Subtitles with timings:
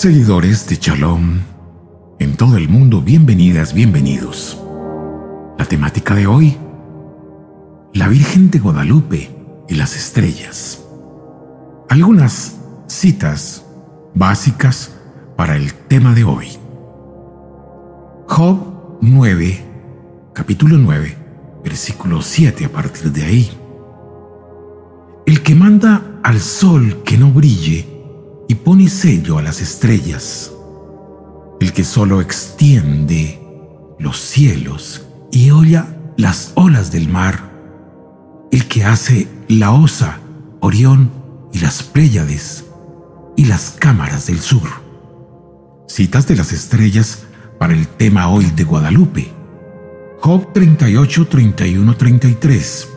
[0.00, 1.40] Seguidores de Shalom,
[2.20, 4.56] en todo el mundo, bienvenidas, bienvenidos.
[5.58, 6.56] La temática de hoy,
[7.94, 9.28] la Virgen de Guadalupe
[9.68, 10.84] y las estrellas.
[11.88, 13.64] Algunas citas
[14.14, 14.94] básicas
[15.36, 16.46] para el tema de hoy.
[18.28, 19.64] Job 9,
[20.32, 21.16] capítulo 9,
[21.64, 23.50] versículo 7 a partir de ahí.
[25.26, 27.97] El que manda al sol que no brille
[28.48, 30.50] y pone sello a las estrellas,
[31.60, 33.40] el que solo extiende
[33.98, 37.52] los cielos y olla las olas del mar,
[38.50, 40.20] el que hace la osa,
[40.60, 41.10] Orión
[41.52, 42.64] y las Pléyades
[43.36, 44.68] y las cámaras del sur.
[45.86, 47.24] Citas de las estrellas
[47.58, 49.30] para el tema hoy de Guadalupe.
[50.20, 52.88] Job 38, 31, 33.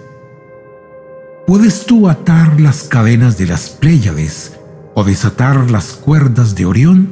[1.45, 4.57] ¿Puedes tú atar las cadenas de las Pléyades
[4.93, 7.09] o desatar las cuerdas de Orión?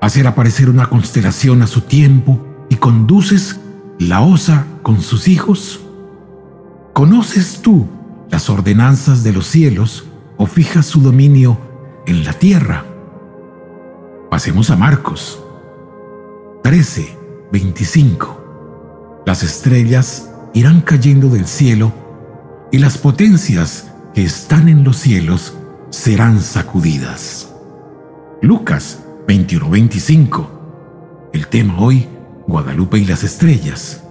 [0.00, 3.60] Hacer aparecer una constelación a su tiempo y conduces
[3.98, 5.80] la osa con sus hijos?
[6.92, 7.86] ¿Conoces tú
[8.30, 10.04] las ordenanzas de los cielos
[10.36, 11.58] o fijas su dominio
[12.06, 12.84] en la tierra?
[14.30, 15.42] Pasemos a Marcos
[16.62, 17.16] 13,
[17.52, 19.22] 25.
[19.26, 21.92] Las estrellas irán cayendo del cielo
[22.70, 25.54] y las potencias que están en los cielos
[25.92, 27.52] serán sacudidas.
[28.40, 30.48] Lucas 21-25.
[31.34, 32.08] El tema hoy,
[32.48, 34.02] Guadalupe y las estrellas.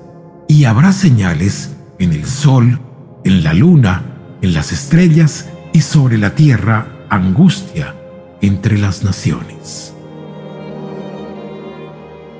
[0.47, 2.79] Y habrá señales en el sol,
[3.23, 4.03] en la luna,
[4.43, 7.95] en las estrellas y sobre la tierra angustia
[8.41, 9.93] entre las naciones.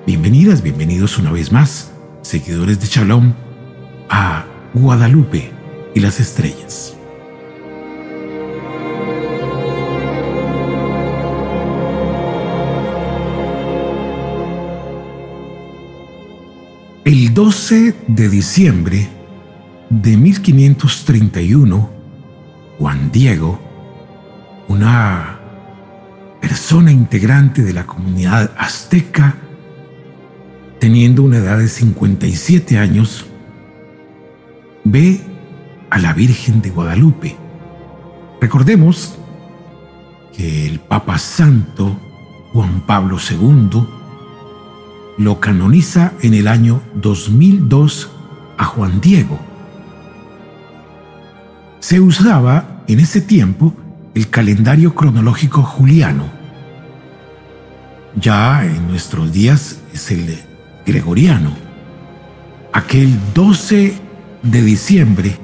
[0.06, 3.34] Bienvenidas, bienvenidos una vez más, seguidores de Shalom,
[4.08, 5.52] a Guadalupe
[5.95, 6.95] y las estrellas.
[17.51, 19.09] 12 de diciembre
[19.89, 21.89] de 1531,
[22.79, 23.59] Juan Diego,
[24.69, 25.38] una
[26.39, 29.35] persona integrante de la comunidad azteca,
[30.79, 33.25] teniendo una edad de 57 años,
[34.85, 35.19] ve
[35.89, 37.35] a la Virgen de Guadalupe.
[38.39, 39.19] Recordemos
[40.33, 42.00] que el Papa Santo
[42.53, 44.00] Juan Pablo II
[45.18, 48.10] lo canoniza en el año 2002
[48.58, 49.40] a Juan Diego.
[51.80, 53.74] Se usaba en ese tiempo
[54.14, 56.26] el calendario cronológico juliano.
[58.16, 60.38] Ya en nuestros días es el
[60.86, 61.52] gregoriano.
[62.74, 63.94] Aquel 12
[64.44, 65.38] de diciembre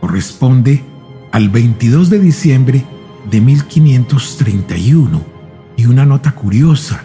[0.00, 0.84] corresponde
[1.32, 2.84] al 22 de diciembre
[3.30, 5.38] de 1531.
[5.76, 7.04] Y una nota curiosa,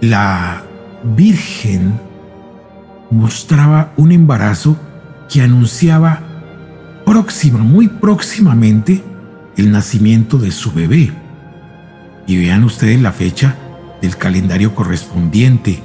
[0.00, 0.64] la
[1.16, 1.98] Virgen
[3.10, 4.76] mostraba un embarazo
[5.28, 6.20] que anunciaba
[7.04, 9.02] próxima, muy próximamente,
[9.56, 11.12] el nacimiento de su bebé.
[12.26, 13.56] Y vean ustedes la fecha
[14.02, 15.82] del calendario correspondiente.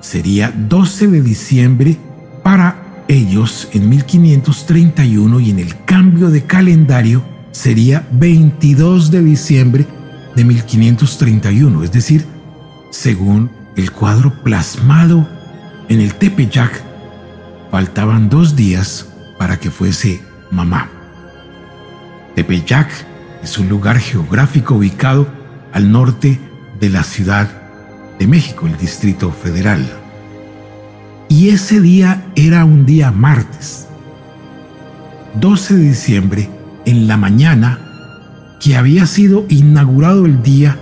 [0.00, 1.96] Sería 12 de diciembre
[2.42, 7.22] para ellos en 1531 y en el cambio de calendario
[7.52, 9.86] sería 22 de diciembre
[10.34, 12.35] de 1531, es decir,
[12.96, 15.28] según el cuadro plasmado
[15.90, 16.82] en el Tepeyac,
[17.70, 19.06] faltaban dos días
[19.38, 20.88] para que fuese mamá.
[22.34, 22.90] Tepeyac
[23.42, 25.28] es un lugar geográfico ubicado
[25.74, 26.40] al norte
[26.80, 27.50] de la Ciudad
[28.18, 29.86] de México, el Distrito Federal.
[31.28, 33.88] Y ese día era un día martes,
[35.34, 36.50] 12 de diciembre,
[36.86, 37.78] en la mañana,
[38.58, 40.78] que había sido inaugurado el día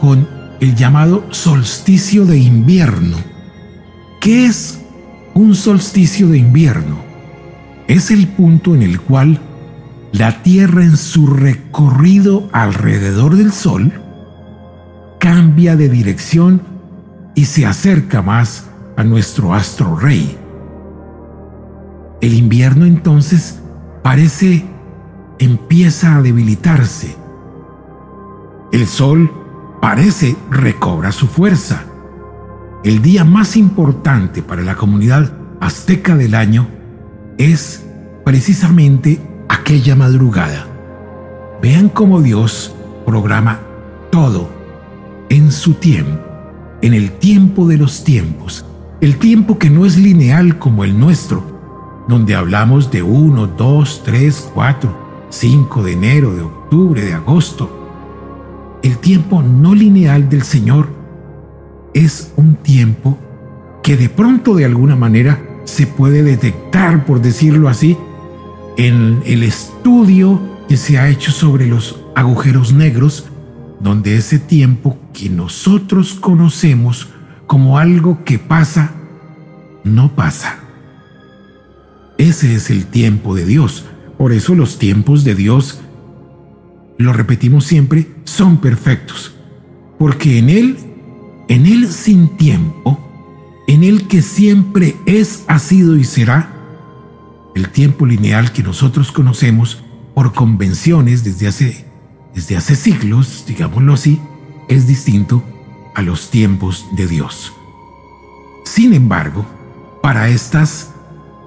[0.00, 0.33] con
[0.64, 3.18] el llamado solsticio de invierno.
[4.18, 4.80] ¿Qué es
[5.34, 6.96] un solsticio de invierno?
[7.86, 9.40] Es el punto en el cual
[10.12, 13.92] la Tierra en su recorrido alrededor del Sol
[15.20, 16.62] cambia de dirección
[17.34, 18.64] y se acerca más
[18.96, 20.38] a nuestro astro rey.
[22.22, 23.60] El invierno entonces
[24.02, 24.64] parece
[25.38, 27.14] empieza a debilitarse.
[28.72, 29.43] El sol
[29.84, 31.84] parece recobra su fuerza.
[32.84, 36.66] El día más importante para la comunidad azteca del año
[37.36, 37.84] es
[38.24, 40.66] precisamente aquella madrugada.
[41.60, 43.60] Vean cómo Dios programa
[44.10, 44.48] todo
[45.28, 46.24] en su tiempo,
[46.80, 48.64] en el tiempo de los tiempos,
[49.02, 51.44] el tiempo que no es lineal como el nuestro,
[52.08, 57.83] donde hablamos de 1, 2, 3, 4, 5 de enero, de octubre, de agosto,
[58.84, 60.88] el tiempo no lineal del Señor
[61.94, 63.18] es un tiempo
[63.82, 67.96] que de pronto de alguna manera se puede detectar, por decirlo así,
[68.76, 70.38] en el estudio
[70.68, 73.24] que se ha hecho sobre los agujeros negros,
[73.80, 77.08] donde ese tiempo que nosotros conocemos
[77.46, 78.92] como algo que pasa,
[79.82, 80.58] no pasa.
[82.18, 83.86] Ese es el tiempo de Dios.
[84.18, 85.80] Por eso los tiempos de Dios,
[86.98, 89.34] lo repetimos siempre, son perfectos.
[89.98, 90.76] Porque en Él,
[91.48, 93.00] en Él sin tiempo,
[93.66, 96.50] en Él que siempre es, ha sido y será,
[97.54, 99.82] el tiempo lineal que nosotros conocemos
[100.14, 101.84] por convenciones desde hace,
[102.34, 104.20] desde hace siglos, digámoslo así,
[104.68, 105.42] es distinto
[105.94, 107.52] a los tiempos de Dios.
[108.64, 109.46] Sin embargo,
[110.02, 110.92] para estas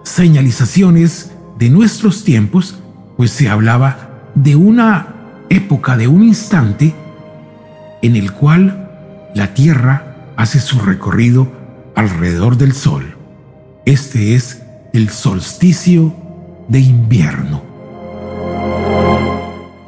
[0.03, 2.79] señalizaciones de nuestros tiempos,
[3.17, 5.16] pues se hablaba de una
[5.49, 6.93] época, de un instante
[8.01, 11.51] en el cual la Tierra hace su recorrido
[11.95, 13.17] alrededor del Sol.
[13.85, 14.61] Este es
[14.93, 16.13] el solsticio
[16.67, 17.61] de invierno.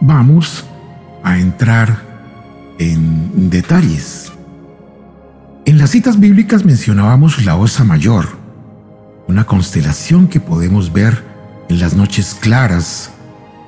[0.02, 0.66] Vamos
[1.24, 1.98] a entrar
[2.80, 4.32] en detalles.
[5.66, 8.28] En las citas bíblicas mencionábamos la Osa Mayor,
[9.28, 11.24] una constelación que podemos ver
[11.70, 13.12] en las noches claras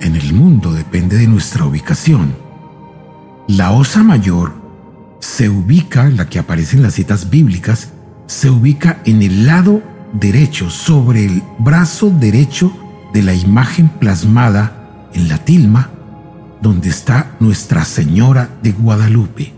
[0.01, 2.36] en el mundo, depende de nuestra ubicación.
[3.48, 4.53] La Osa Mayor
[5.19, 7.89] se ubica, la que aparece en las citas bíblicas,
[8.27, 9.81] se ubica en el lado
[10.13, 12.75] derecho, sobre el brazo derecho
[13.13, 15.89] de la imagen plasmada en la tilma,
[16.62, 19.54] donde está Nuestra Señora de Guadalupe.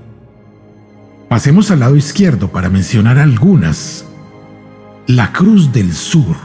[1.29, 4.05] Pasemos al lado izquierdo para mencionar algunas.
[5.07, 6.35] La Cruz del Sur,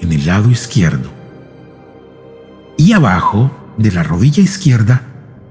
[0.00, 1.21] en el lado izquierdo.
[2.92, 5.02] Abajo de la rodilla izquierda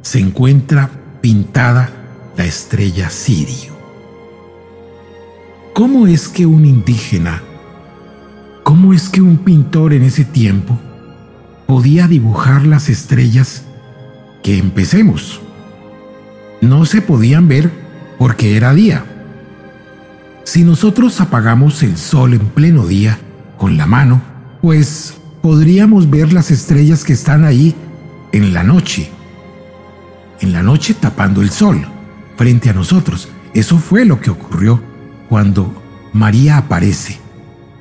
[0.03, 0.91] se encuentra
[1.21, 1.89] pintada
[2.37, 3.73] la estrella Sirio.
[5.73, 7.41] ¿Cómo es que un indígena,
[8.63, 10.79] cómo es que un pintor en ese tiempo
[11.65, 13.63] podía dibujar las estrellas
[14.43, 15.41] que empecemos?
[16.61, 17.71] No se podían ver
[18.19, 19.03] porque era día.
[20.43, 23.17] Si nosotros apagamos el sol en pleno día
[23.57, 24.21] con la mano,
[24.61, 27.75] pues podríamos ver las estrellas que están ahí
[28.31, 29.09] en la noche.
[30.39, 31.85] En la noche tapando el sol
[32.37, 33.29] frente a nosotros.
[33.53, 34.81] Eso fue lo que ocurrió
[35.29, 35.73] cuando
[36.13, 37.19] María aparece.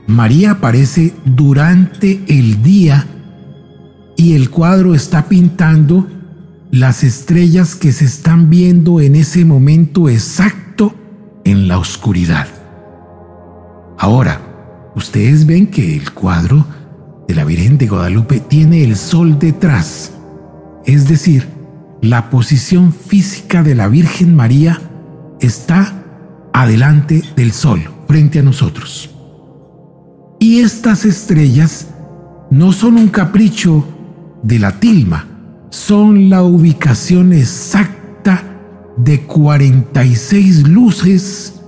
[0.06, 3.06] María aparece durante el día
[4.16, 6.06] y el cuadro está pintando
[6.70, 10.94] las estrellas que se están viendo en ese momento exacto
[11.44, 12.48] en la oscuridad.
[13.98, 14.40] Ahora,
[14.94, 16.66] ustedes ven que el cuadro
[17.30, 20.10] de la Virgen de Guadalupe tiene el sol detrás,
[20.84, 21.46] es decir,
[22.02, 24.80] la posición física de la Virgen María
[25.38, 26.02] está
[26.52, 29.10] adelante del sol, frente a nosotros.
[30.40, 31.86] Y estas estrellas
[32.50, 33.86] no son un capricho
[34.42, 35.24] de la tilma,
[35.70, 38.42] son la ubicación exacta
[38.96, 41.60] de 46 luces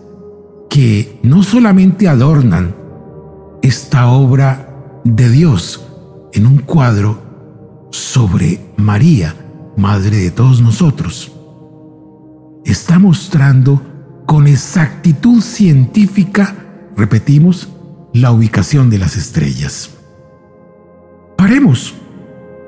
[0.68, 2.74] que no solamente adornan
[3.62, 4.71] esta obra
[5.04, 5.84] de Dios
[6.32, 9.36] en un cuadro sobre María,
[9.76, 11.32] Madre de todos nosotros,
[12.64, 13.80] está mostrando
[14.26, 16.54] con exactitud científica,
[16.96, 17.68] repetimos,
[18.12, 19.90] la ubicación de las estrellas.
[21.36, 21.94] Paremos.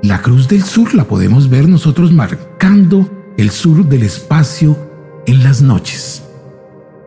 [0.03, 4.77] La cruz del sur la podemos ver nosotros marcando el sur del espacio
[5.27, 6.23] en las noches.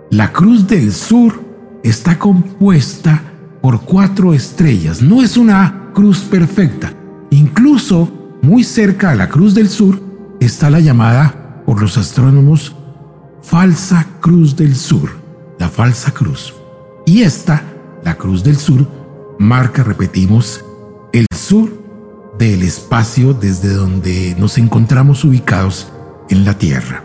[0.09, 1.39] La cruz del sur
[1.83, 3.21] está compuesta
[3.61, 5.01] por cuatro estrellas.
[5.01, 6.93] No es una cruz perfecta.
[7.29, 8.11] Incluso
[8.41, 9.99] muy cerca a la cruz del sur
[10.39, 12.75] está la llamada por los astrónomos
[13.41, 15.09] falsa cruz del sur,
[15.57, 16.53] la falsa cruz.
[17.05, 17.63] Y esta,
[18.03, 18.85] la cruz del sur,
[19.39, 20.63] marca, repetimos,
[21.13, 21.69] el sur
[22.37, 25.87] del espacio desde donde nos encontramos ubicados
[26.29, 27.03] en la Tierra.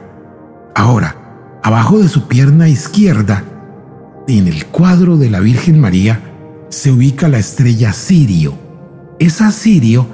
[0.75, 3.45] Ahora, abajo de su pierna izquierda,
[4.27, 6.32] en el cuadro de la Virgen María,
[6.73, 8.55] se ubica la estrella Sirio.
[9.19, 10.07] Esa Sirio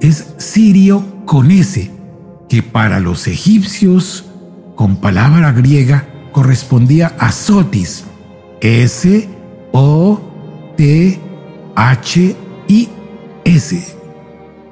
[0.00, 1.90] es Sirio con S,
[2.48, 4.26] que para los egipcios
[4.76, 8.04] con palabra griega correspondía a Sotis,
[8.60, 9.28] S
[9.72, 10.20] O
[10.76, 11.18] T
[11.74, 12.36] H
[12.68, 12.88] I
[13.44, 13.96] S.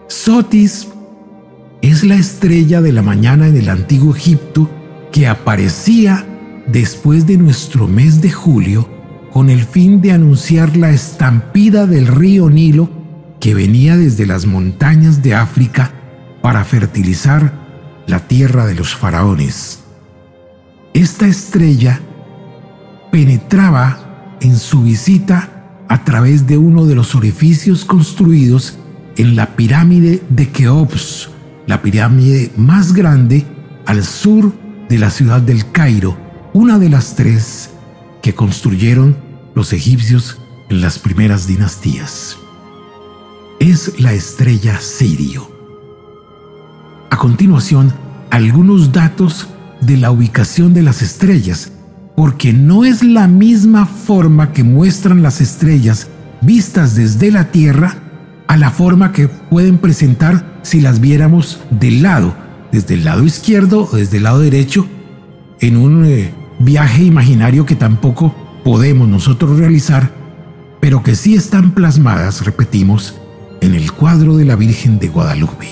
[0.09, 0.88] Sotis
[1.80, 4.68] es la estrella de la mañana en el antiguo Egipto
[5.11, 6.26] que aparecía
[6.66, 9.00] después de nuestro mes de julio
[9.32, 12.90] con el fin de anunciar la estampida del río Nilo
[13.38, 15.92] que venía desde las montañas de África
[16.42, 17.52] para fertilizar
[18.06, 19.80] la tierra de los faraones.
[20.92, 22.00] Esta estrella
[23.12, 25.49] penetraba en su visita
[25.88, 28.78] a través de uno de los orificios construidos
[29.16, 31.30] en la pirámide de Keops,
[31.66, 33.44] la pirámide más grande
[33.87, 34.52] al sur
[34.88, 36.16] de la ciudad del Cairo,
[36.52, 37.70] una de las tres
[38.22, 39.16] que construyeron
[39.54, 42.36] los egipcios en las primeras dinastías.
[43.58, 45.50] Es la estrella Sirio.
[47.10, 47.92] A continuación,
[48.30, 49.48] algunos datos
[49.80, 51.72] de la ubicación de las estrellas,
[52.16, 56.08] porque no es la misma forma que muestran las estrellas
[56.40, 57.96] vistas desde la Tierra
[58.46, 62.34] a la forma que pueden presentar si las viéramos del lado,
[62.72, 64.86] desde el lado izquierdo o desde el lado derecho,
[65.60, 70.12] en un eh, viaje imaginario que tampoco podemos nosotros realizar,
[70.79, 73.19] pero que sí están plasmadas, repetimos,
[73.61, 75.69] en el cuadro de la Virgen de Guadalupe.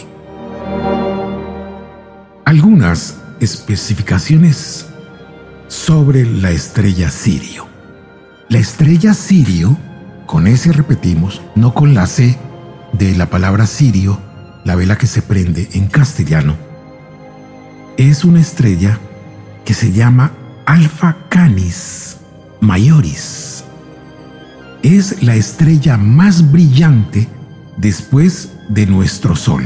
[2.45, 4.87] Algunas especificaciones
[5.69, 7.67] sobre la estrella Sirio.
[8.49, 9.77] La estrella Sirio,
[10.27, 12.39] con S repetimos, no con la C
[12.95, 14.19] de la palabra Sirio,
[14.65, 16.57] la vela que se prende en castellano,
[17.99, 18.99] es una estrella
[19.65, 20.33] que se llama
[20.69, 22.19] Alpha Canis
[22.61, 23.65] Majoris.
[24.83, 27.27] Es la estrella más brillante
[27.79, 29.65] después de nuestro Sol.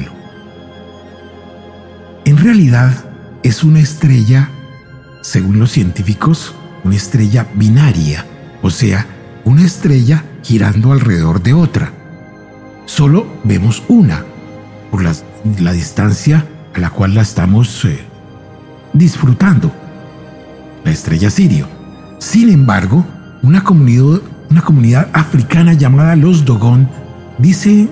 [2.24, 3.04] En realidad
[3.42, 4.48] es una estrella,
[5.22, 6.54] según los científicos,
[6.84, 8.24] una estrella binaria,
[8.62, 9.04] o sea,
[9.44, 11.90] una estrella girando alrededor de otra.
[12.86, 14.24] Solo vemos una,
[14.92, 17.98] por la, distancia a la cual la estamos eh,
[18.92, 19.81] disfrutando,
[20.84, 21.68] la estrella Sirio.
[22.18, 23.04] Sin embargo,
[23.42, 24.20] una comunidad,
[24.50, 26.88] una comunidad africana llamada los Dogon
[27.38, 27.88] dice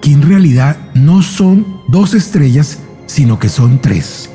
[0.00, 4.30] que en realidad no son dos estrellas, sino que son tres.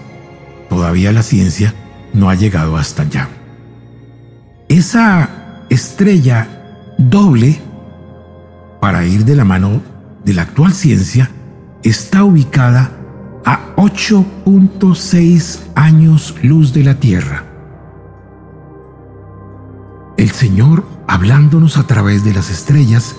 [0.69, 1.73] Todavía la ciencia
[2.13, 3.29] no ha llegado hasta allá.
[4.69, 6.47] Esa estrella
[6.97, 7.59] doble,
[8.79, 9.81] para ir de la mano
[10.23, 11.29] de la actual ciencia,
[11.83, 12.91] está ubicada
[13.45, 17.50] a 8.6 años luz de la Tierra.
[20.33, 23.15] Señor, hablándonos a través de las estrellas,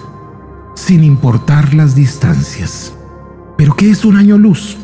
[0.75, 2.95] sin importar las distancias.
[3.57, 4.79] ¿Pero qué es un año luz?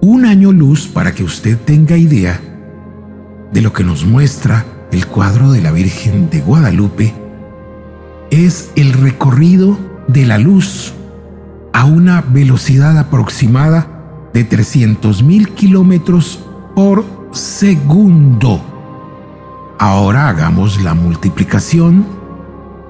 [0.00, 2.40] Un año luz, para que usted tenga idea
[3.52, 7.14] de lo que nos muestra el cuadro de la Virgen de Guadalupe,
[8.30, 10.94] es el recorrido de la luz
[11.72, 16.40] a una velocidad aproximada de 300.000 kilómetros
[16.74, 18.77] por segundo.
[19.78, 22.04] Ahora hagamos la multiplicación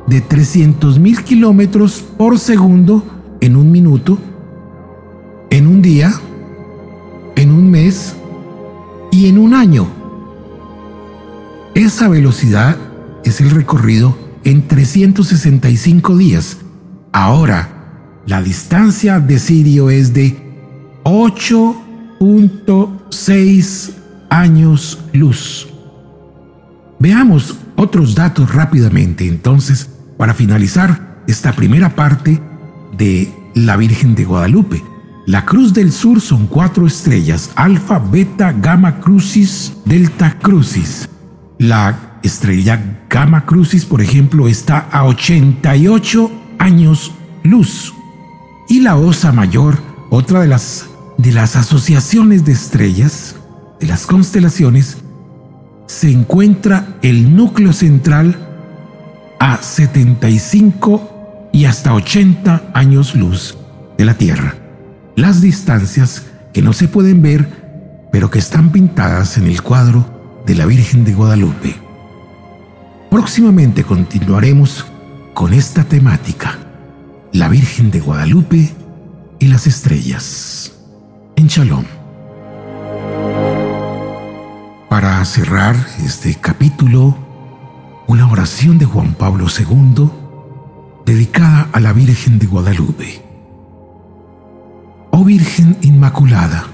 [0.06, 4.18] de 300.000 kilómetros por segundo en un minuto,
[5.50, 6.10] en un día,
[7.36, 8.16] en un mes
[9.12, 9.86] y en un año.
[11.74, 12.78] Esa velocidad
[13.22, 16.56] es el recorrido en 365 días.
[17.12, 17.68] Ahora,
[18.24, 20.38] la distancia de Sirio es de
[21.04, 23.90] 8.6
[24.30, 25.68] años luz.
[27.00, 32.40] Veamos otros datos rápidamente entonces para finalizar esta primera parte
[32.96, 34.82] de la Virgen de Guadalupe.
[35.26, 41.08] La Cruz del Sur son cuatro estrellas, alfa, beta, gamma crucis, delta crucis.
[41.58, 47.12] La estrella gamma crucis, por ejemplo, está a 88 años
[47.42, 47.94] luz.
[48.68, 49.78] Y la Osa Mayor,
[50.10, 50.88] otra de las
[51.18, 53.34] de las asociaciones de estrellas,
[53.80, 54.98] de las constelaciones,
[55.88, 58.36] se encuentra el núcleo central
[59.40, 63.56] a 75 y hasta 80 años luz
[63.96, 64.54] de la Tierra.
[65.16, 67.48] Las distancias que no se pueden ver,
[68.12, 71.74] pero que están pintadas en el cuadro de la Virgen de Guadalupe.
[73.10, 74.84] Próximamente continuaremos
[75.32, 76.58] con esta temática,
[77.32, 78.74] la Virgen de Guadalupe
[79.38, 80.72] y las estrellas
[81.36, 81.97] en Shalom.
[85.00, 87.16] Para cerrar este capítulo,
[88.08, 90.10] una oración de Juan Pablo II
[91.06, 93.22] dedicada a la Virgen de Guadalupe.
[95.12, 96.64] Oh Virgen Inmaculada,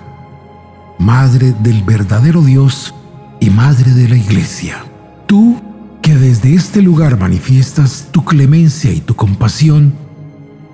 [0.98, 2.94] Madre del verdadero Dios
[3.40, 4.82] y Madre de la Iglesia,
[5.26, 5.60] tú
[6.00, 9.92] que desde este lugar manifiestas tu clemencia y tu compasión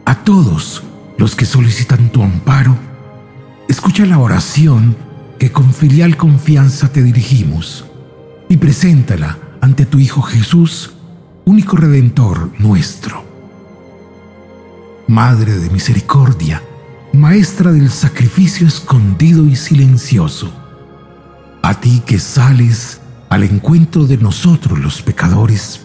[0.05, 0.85] a todos
[1.19, 2.77] los que solicitan tu amparo,
[3.69, 4.97] Escucha la oración
[5.41, 7.87] que con filial confianza te dirigimos
[8.51, 10.93] y preséntala ante tu Hijo Jesús,
[11.47, 13.25] único Redentor nuestro.
[15.09, 16.63] Madre de misericordia,
[17.15, 20.53] Maestra del sacrificio escondido y silencioso,
[21.63, 25.81] a ti que sales al encuentro de nosotros los pecadores,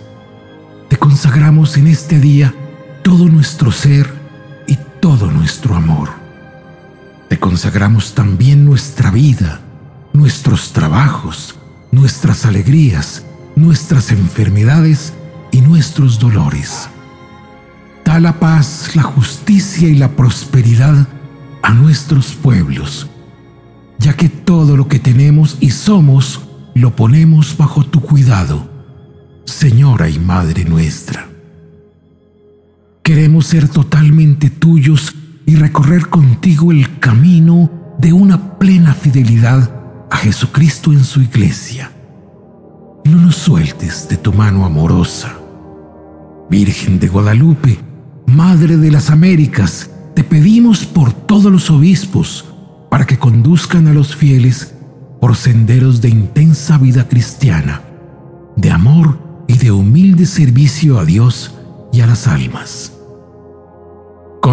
[0.89, 2.53] te consagramos en este día
[3.03, 4.13] todo nuestro ser
[4.67, 6.25] y todo nuestro amor.
[7.39, 9.62] Consagramos también nuestra vida,
[10.13, 11.56] nuestros trabajos,
[11.92, 13.25] nuestras alegrías,
[13.56, 15.13] nuestras enfermedades
[15.51, 16.89] y nuestros dolores.
[18.04, 21.08] Da la paz, la justicia y la prosperidad
[21.62, 23.08] a nuestros pueblos,
[24.00, 26.42] ya que todo lo que tenemos y somos
[26.74, 28.70] lo ponemos bajo tu cuidado,
[29.46, 31.30] Señora y Madre nuestra.
[33.01, 39.69] Queremos ser totalmente tuyos y recorrer contigo el camino de una plena fidelidad
[40.09, 41.91] a Jesucristo en su iglesia.
[43.05, 45.33] No nos sueltes de tu mano amorosa.
[46.49, 47.79] Virgen de Guadalupe,
[48.27, 52.45] Madre de las Américas, te pedimos por todos los obispos
[52.89, 54.73] para que conduzcan a los fieles
[55.21, 57.81] por senderos de intensa vida cristiana,
[58.55, 61.53] de amor y de humilde servicio a Dios
[61.91, 62.94] y a las almas.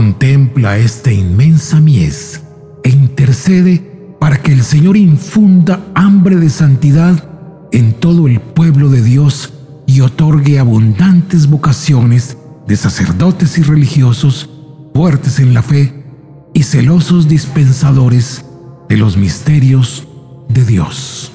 [0.02, 2.42] Contempla esta inmensa mies
[2.82, 7.23] e intercede para que el Señor infunda hambre de santidad
[7.71, 9.52] en todo el pueblo de Dios
[9.87, 14.50] y otorgue abundantes vocaciones de sacerdotes y religiosos
[14.92, 16.04] fuertes en la fe
[16.52, 18.44] y celosos dispensadores
[18.88, 20.09] de los misterios
[20.49, 21.30] de Dios.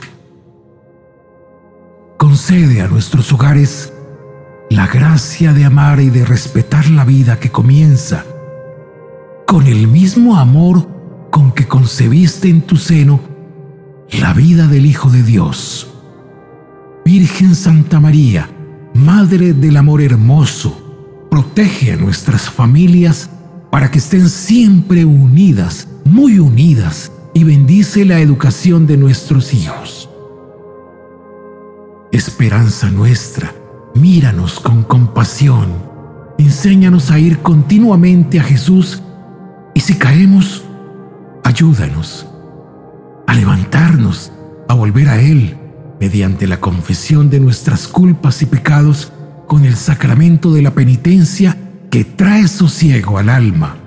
[2.17, 3.93] Concede a nuestros hogares
[4.69, 8.25] la gracia de amar y de respetar la vida que comienza
[9.47, 10.89] con el mismo amor
[11.31, 13.21] con que concebiste en tu seno
[14.19, 15.87] la vida del Hijo de Dios.
[17.05, 18.49] Virgen Santa María,
[18.93, 23.29] Madre del Amor Hermoso, protege a nuestras familias
[23.71, 30.09] para que estén siempre unidas, muy unidas, y bendice la educación de nuestros hijos.
[32.11, 33.53] Esperanza nuestra,
[33.95, 35.69] míranos con compasión,
[36.37, 39.03] enséñanos a ir continuamente a Jesús
[39.77, 40.63] y si caemos,
[41.43, 42.25] ayúdanos
[43.27, 44.31] a levantarnos,
[44.67, 45.55] a volver a Él
[45.99, 49.11] mediante la confesión de nuestras culpas y pecados
[49.45, 51.55] con el sacramento de la penitencia
[51.91, 53.77] que trae sosiego al alma.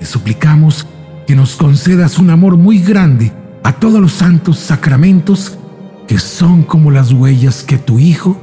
[0.00, 0.84] Te suplicamos
[1.28, 3.30] que nos concedas un amor muy grande
[3.62, 5.56] a todos los santos sacramentos
[6.08, 8.42] que son como las huellas que tu Hijo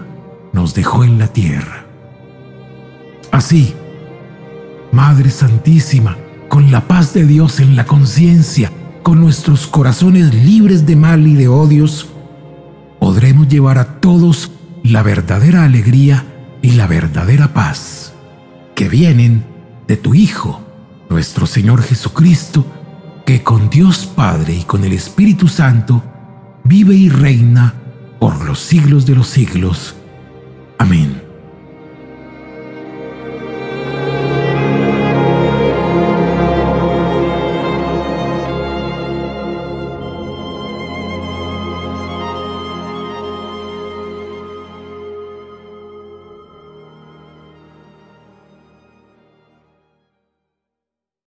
[0.53, 1.83] nos dejó en la tierra.
[3.29, 3.73] Así,
[4.93, 6.15] Madre Santísima,
[6.51, 11.33] con la paz de Dios en la conciencia, con nuestros corazones libres de mal y
[11.33, 12.09] de odios,
[12.99, 14.51] podremos llevar a todos
[14.83, 16.25] la verdadera alegría
[16.61, 18.11] y la verdadera paz
[18.75, 19.45] que vienen
[19.87, 20.61] de tu Hijo,
[21.09, 22.65] nuestro Señor Jesucristo,
[23.25, 26.03] que con Dios Padre y con el Espíritu Santo
[26.65, 27.75] vive y reina
[28.19, 29.95] por los siglos de los siglos.
[30.77, 31.20] Amén.